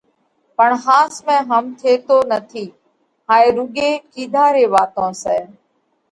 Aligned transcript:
پڻ 0.57 0.69
ۿاس 0.85 1.13
۾ 1.25 1.35
هم 1.49 1.65
ٿيتو 1.79 2.17
نٿِي، 2.31 2.65
هائي 3.27 3.47
رُوڳي 3.55 3.89
ڪِيڌا 4.11 4.45
ري 4.55 4.65
واتون 4.73 5.11
سئہ۔ 5.23 5.39